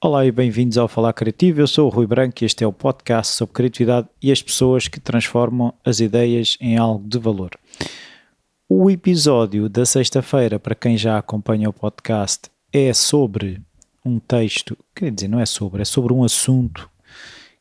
[0.00, 1.60] Olá e bem-vindos ao Falar Criativo.
[1.60, 4.88] Eu sou o Rui Branco e este é o podcast sobre criatividade e as pessoas
[4.88, 7.50] que transformam as ideias em algo de valor.
[8.66, 13.60] O episódio da sexta-feira, para quem já acompanha o podcast, é sobre
[14.02, 16.88] um texto, quer dizer, não é sobre, é sobre um assunto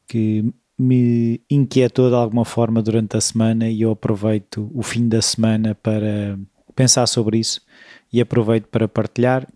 [0.08, 5.22] que me inquietou de alguma forma durante a semana e eu aproveito o fim da
[5.22, 6.40] semana para
[6.74, 7.62] pensar sobre isso
[8.12, 9.48] e aproveito para partilhar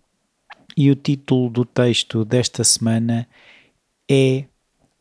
[0.76, 3.28] e o título do texto desta semana
[4.08, 4.44] é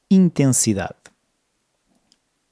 [0.10, 0.96] Intensidade.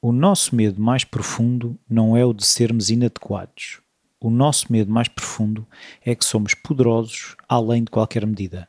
[0.02, 3.82] O nosso medo mais profundo não é o de sermos inadequados.
[4.20, 5.68] O nosso medo mais profundo
[6.04, 8.68] é que somos poderosos além de qualquer medida.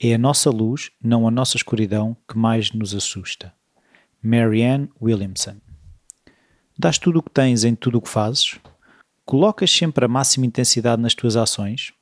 [0.00, 3.52] É a nossa luz, não a nossa escuridão, que mais nos assusta.
[4.22, 5.56] Marianne Williamson.
[6.78, 8.58] Dás tudo o que tens em tudo o que fazes?
[9.24, 11.92] Colocas sempre a máxima intensidade nas tuas ações?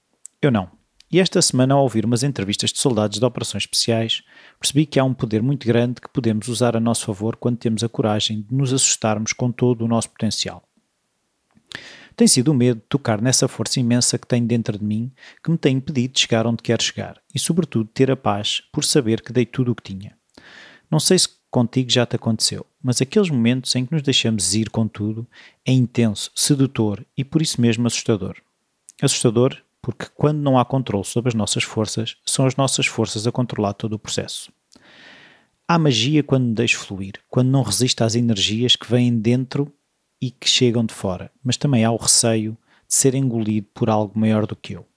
[0.41, 0.70] Eu não.
[1.12, 4.23] E esta semana, ao ouvir umas entrevistas de soldados de operações especiais,
[4.59, 7.82] percebi que há um poder muito grande que podemos usar a nosso favor quando temos
[7.82, 10.63] a coragem de nos assustarmos com todo o nosso potencial.
[12.16, 15.51] Tem sido o medo de tocar nessa força imensa que tenho dentro de mim que
[15.51, 19.21] me tem impedido de chegar onde quero chegar e, sobretudo, ter a paz por saber
[19.21, 20.16] que dei tudo o que tinha.
[20.91, 24.70] Não sei se contigo já te aconteceu, mas aqueles momentos em que nos deixamos ir
[24.70, 25.26] com tudo
[25.64, 28.36] é intenso, sedutor e por isso mesmo assustador.
[29.02, 33.32] Assustador porque quando não há controle sobre as nossas forças, são as nossas forças a
[33.32, 34.52] controlar todo o processo.
[35.66, 39.73] Há magia quando deixo fluir, quando não resisto às energias que vêm dentro
[40.20, 44.18] e que chegam de fora, mas também há o receio de ser engolido por algo
[44.18, 44.90] maior do que eu.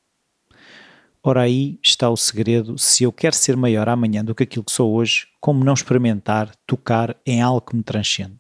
[1.25, 4.73] Ora, aí está o segredo se eu quero ser maior amanhã do que aquilo que
[4.73, 8.39] sou hoje, como não experimentar tocar em algo que me transcende.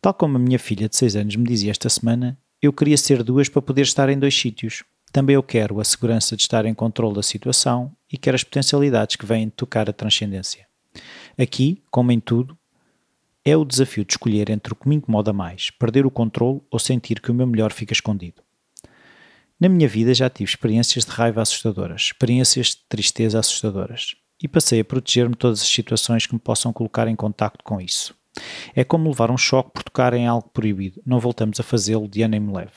[0.00, 3.22] Tal como a minha filha de 6 anos me dizia esta semana, eu queria ser
[3.22, 4.82] duas para poder estar em dois sítios,
[5.12, 9.14] também eu quero a segurança de estar em controle da situação e quero as potencialidades
[9.14, 10.66] que vêm de tocar a transcendência.
[11.38, 12.58] Aqui, como em tudo,
[13.44, 16.80] é o desafio de escolher entre o que me incomoda mais, perder o controle ou
[16.80, 18.42] sentir que o meu melhor fica escondido.
[19.60, 24.80] Na minha vida já tive experiências de raiva assustadoras, experiências de tristeza assustadoras, e passei
[24.80, 28.14] a proteger-me de todas as situações que me possam colocar em contacto com isso.
[28.74, 32.22] É como levar um choque por tocar em algo proibido, não voltamos a fazê-lo de
[32.22, 32.72] ano em me leve.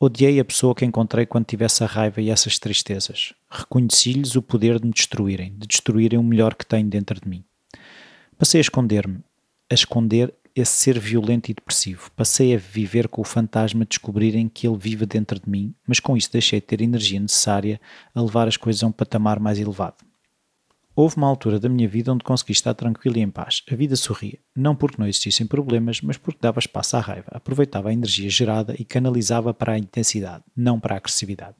[0.00, 3.34] Odiei a pessoa que encontrei quando tivesse a raiva e essas tristezas.
[3.50, 7.44] Reconheci-lhes o poder de me destruírem, de destruírem o melhor que tenho dentro de mim.
[8.38, 9.18] Passei a esconder-me,
[9.70, 12.10] a esconder esse ser violento e depressivo.
[12.16, 16.00] Passei a viver com o fantasma de descobrirem que ele vive dentro de mim, mas
[16.00, 17.80] com isso deixei de ter energia necessária
[18.14, 19.96] a levar as coisas a um patamar mais elevado.
[20.94, 23.62] Houve uma altura da minha vida onde consegui estar tranquilo e em paz.
[23.70, 27.88] A vida sorria, não porque não existissem problemas, mas porque dava espaço à raiva, aproveitava
[27.88, 31.56] a energia gerada e canalizava para a intensidade, não para a agressividade.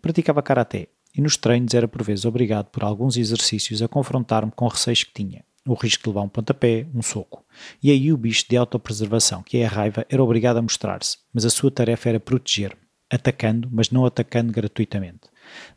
[0.00, 4.68] Praticava karaté e nos treinos era por vezes obrigado por alguns exercícios a confrontar-me com
[4.68, 5.44] receios que tinha.
[5.66, 7.44] O risco de levar um pontapé, um soco.
[7.82, 11.44] E aí o bicho de autopreservação, que é a raiva, era obrigado a mostrar-se, mas
[11.44, 15.28] a sua tarefa era proteger-me, atacando, mas não atacando gratuitamente.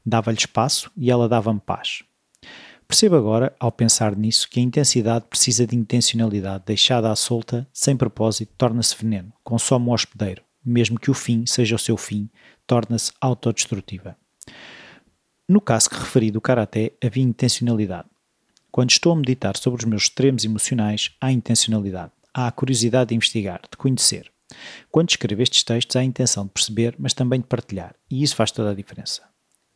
[0.04, 2.04] Dava-lhe espaço e ela dava-me paz.
[2.88, 6.64] Percebo agora, ao pensar nisso, que a intensidade precisa de intencionalidade.
[6.66, 10.44] Deixada à solta, sem propósito, torna-se veneno, consome o hospedeiro.
[10.64, 12.30] Mesmo que o fim seja o seu fim,
[12.66, 14.18] torna-se autodestrutiva.
[15.48, 18.08] No caso que referi do Karaté, havia intencionalidade.
[18.76, 22.12] Quando estou a meditar sobre os meus extremos emocionais, há intencionalidade.
[22.34, 24.30] Há a curiosidade de investigar, de conhecer.
[24.92, 28.36] Quando escrevo estes textos, há a intenção de perceber, mas também de partilhar, e isso
[28.36, 29.22] faz toda a diferença.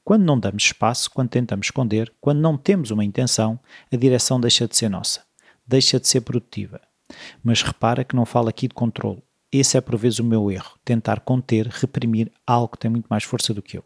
[0.04, 3.58] Quando não damos espaço, quando tentamos esconder, quando não temos uma intenção,
[3.90, 5.24] a direção deixa de ser nossa,
[5.66, 6.82] deixa de ser produtiva.
[7.42, 9.24] Mas repara que não falo aqui de controle.
[9.50, 13.24] Esse é por vezes o meu erro, tentar conter, reprimir algo que tem muito mais
[13.24, 13.86] força do que eu.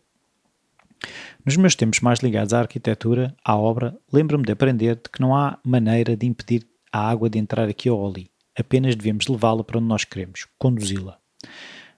[1.46, 5.36] Nos meus tempos mais ligados à arquitetura, à obra, lembro-me de aprender de que não
[5.36, 8.30] há maneira de impedir a água de entrar aqui ou ali.
[8.58, 11.18] Apenas devemos levá-la para onde nós queremos, conduzi-la.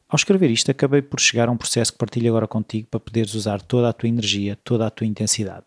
[0.08, 3.34] Ao escrever isto, acabei por chegar a um processo que partilho agora contigo para poderes
[3.34, 5.66] usar toda a tua energia, toda a tua intensidade.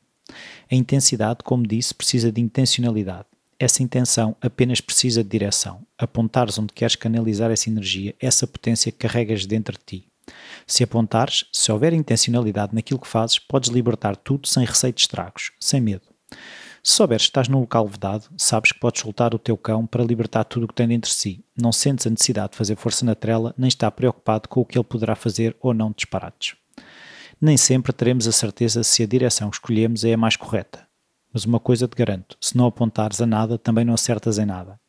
[0.70, 3.26] A intensidade, como disse, precisa de intencionalidade.
[3.58, 5.84] Essa intenção apenas precisa de direção.
[5.98, 10.07] Apontares onde queres canalizar essa energia, essa potência que carregas dentro de ti.
[10.66, 15.52] Se apontares, se houver intencionalidade naquilo que fazes, podes libertar tudo sem receio de estragos,
[15.58, 16.06] sem medo.
[16.82, 20.04] Se souberes que estás num local vedado, sabes que podes soltar o teu cão para
[20.04, 21.44] libertar tudo o que tem dentro de si.
[21.60, 24.78] Não sentes a necessidade de fazer força na trela, nem está preocupado com o que
[24.78, 26.54] ele poderá fazer ou não disparates.
[27.40, 30.86] Nem sempre teremos a certeza se a direção que escolhemos é a mais correta.
[31.32, 34.80] Mas uma coisa te garanto: se não apontares a nada, também não acertas em nada.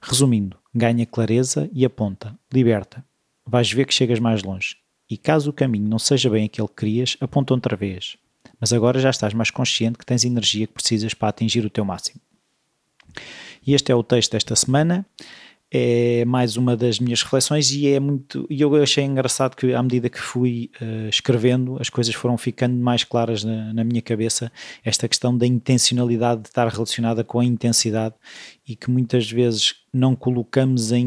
[0.00, 3.04] Resumindo, ganha clareza e aponta, liberta.
[3.48, 4.76] Vais ver que chegas mais longe.
[5.10, 8.16] E caso o caminho não seja bem aquele que querias, aponta outra vez.
[8.60, 11.84] Mas agora já estás mais consciente que tens energia que precisas para atingir o teu
[11.84, 12.20] máximo.
[13.66, 15.06] E este é o texto desta semana
[15.70, 19.82] é mais uma das minhas reflexões e é muito e eu achei engraçado que à
[19.82, 24.50] medida que fui uh, escrevendo as coisas foram ficando mais claras na, na, minha cabeça
[24.82, 28.14] esta questão da intencionalidade de estar relacionada com a intensidade
[28.66, 30.98] e que muitas vezes não colocamos a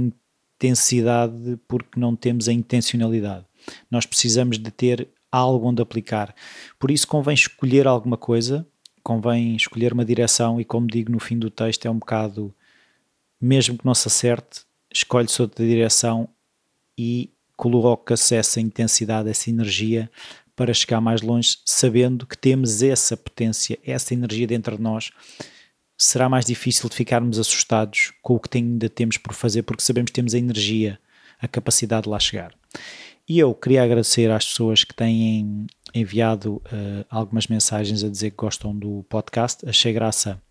[0.62, 3.46] intensidade porque não temos a intencionalidade
[3.90, 6.36] nós precisamos de ter algo onde aplicar
[6.80, 8.68] por isso convém escolher alguma coisa
[9.04, 12.54] convém escolher uma direção e como digo no fim do texto é um bocado
[13.42, 14.62] mesmo que não se acerte,
[14.94, 16.30] escolhe-se outra direção
[16.96, 20.10] e coloca-se essa intensidade, essa energia
[20.56, 25.12] para chegar mais longe, sabendo que temos essa potência, essa energia dentro de nós.
[26.04, 30.10] Será mais difícil de ficarmos assustados com o que ainda temos por fazer, porque sabemos
[30.10, 31.00] que temos a energia,
[31.40, 32.54] a capacidade de lá chegar.
[33.28, 38.38] E eu queria agradecer às pessoas que têm enviado uh, algumas mensagens a dizer que
[38.38, 39.68] gostam do podcast.
[39.68, 40.42] Achei graça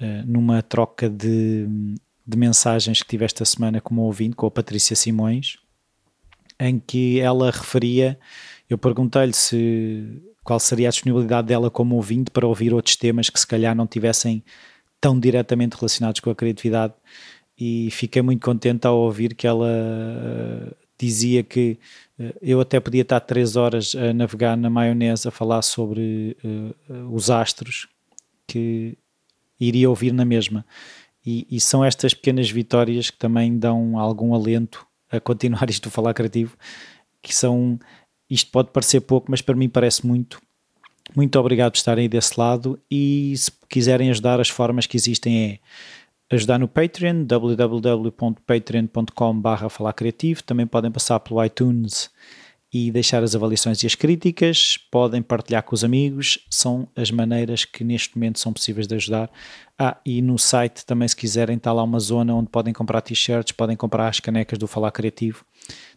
[0.00, 1.66] uh, numa troca de
[2.30, 5.58] de mensagens que tive esta semana como ouvinte com a Patrícia Simões,
[6.58, 8.18] em que ela referia,
[8.68, 13.38] eu perguntei-lhe se qual seria a disponibilidade dela como ouvinte para ouvir outros temas que
[13.38, 14.42] se calhar não tivessem
[15.00, 16.94] tão diretamente relacionados com a criatividade.
[17.58, 21.78] E fiquei muito contente ao ouvir que ela uh, dizia que
[22.18, 27.14] uh, eu até podia estar três horas a navegar na maionese a falar sobre uh,
[27.14, 27.86] os astros
[28.46, 28.96] que
[29.58, 30.64] iria ouvir na mesma.
[31.24, 35.92] E, e, são estas pequenas vitórias que também dão algum alento a continuar isto do
[35.92, 36.56] falar criativo,
[37.20, 37.78] que são,
[38.30, 40.40] isto pode parecer pouco, mas para mim parece muito.
[41.16, 45.44] Muito obrigado por estarem aí desse lado e se quiserem ajudar, as formas que existem
[45.44, 45.58] é
[46.30, 52.08] ajudar no Patreon, www.patreon.com barra falar criativo, também podem passar pelo iTunes
[52.72, 57.64] e deixar as avaliações e as críticas, podem partilhar com os amigos, são as maneiras
[57.64, 59.28] que neste momento são possíveis de ajudar.
[59.76, 63.50] Ah, e no site também se quiserem está lá uma zona onde podem comprar t-shirts,
[63.50, 65.44] podem comprar as canecas do Falar Criativo,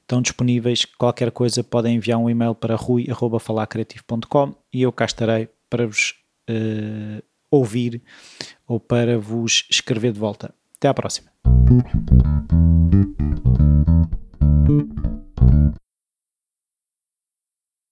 [0.03, 5.87] estão disponíveis, qualquer coisa podem enviar um e-mail para rui.falarcreativo.com e eu cá estarei para
[5.87, 6.15] vos
[6.49, 8.01] uh, ouvir
[8.67, 10.53] ou para vos escrever de volta.
[10.77, 11.31] Até à próxima.